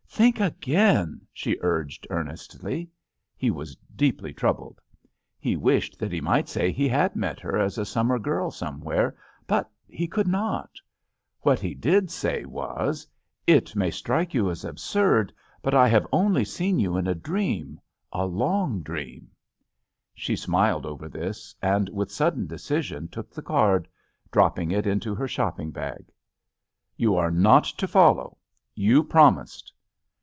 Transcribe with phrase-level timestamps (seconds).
[0.13, 2.91] "Think again!" she urged, earnestly.
[3.35, 4.79] He was deeply troubled.
[5.39, 9.17] He wished that he might say he had met her as a summer girl somewhere,
[9.47, 10.69] but he could not.
[11.39, 12.67] What he did say was:
[13.07, 13.07] ^ JUST
[13.47, 15.33] SWEETHEARTS "It may strike you as absurd,
[15.63, 17.79] but I have only seen you in a dream—
[18.13, 19.31] a long dream!"
[20.13, 23.87] She smiled over this and with sudden decision took the card,
[24.29, 26.11] dropping it into her shopping bag.
[26.95, 28.37] "You are not to follow.
[28.75, 29.73] You promised!"